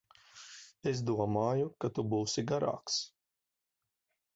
Es 0.93 1.03
domāju, 1.11 1.69
ka 1.85 1.93
tu 1.99 2.09
būsi 2.17 2.49
garāks. 2.55 3.01